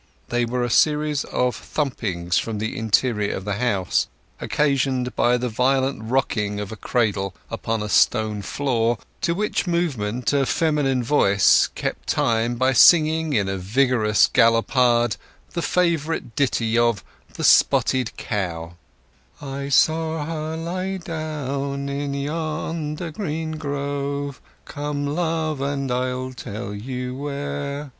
They 0.29 0.45
were 0.45 0.61
a 0.61 0.63
regular 0.63 0.69
series 0.69 1.23
of 1.25 1.55
thumpings 1.55 2.39
from 2.39 2.57
the 2.57 2.75
interior 2.75 3.35
of 3.35 3.45
the 3.45 3.57
house, 3.59 4.07
occasioned 4.39 5.15
by 5.15 5.37
the 5.37 5.47
violent 5.47 6.01
rocking 6.05 6.59
of 6.59 6.71
a 6.71 6.75
cradle 6.75 7.35
upon 7.51 7.83
a 7.83 7.87
stone 7.89 8.41
floor, 8.41 8.97
to 9.21 9.35
which 9.35 9.67
movement 9.67 10.33
a 10.33 10.47
feminine 10.47 11.03
voice 11.03 11.67
kept 11.75 12.07
time 12.09 12.55
by 12.55 12.73
singing, 12.73 13.33
in 13.33 13.47
a 13.47 13.59
vigorous 13.59 14.25
gallopade, 14.25 15.17
the 15.51 15.61
favourite 15.61 16.35
ditty 16.35 16.75
of 16.79 17.03
"The 17.35 17.43
Spotted 17.43 18.17
Cow"— 18.17 18.77
I 19.39 19.69
saw 19.69 20.25
her 20.25 20.57
lie 20.57 20.97
do′ 20.97 21.13
own 21.13 21.89
in 21.89 22.15
yon′ 22.15 22.95
der 22.95 23.11
green 23.11 23.51
gro′ 23.51 24.29
ove; 24.29 24.41
Come, 24.65 25.05
love!′ 25.05 25.61
and 25.61 25.91
I'll 25.91 26.33
tell′ 26.33 26.73
you 26.73 27.13
where! 27.15 27.89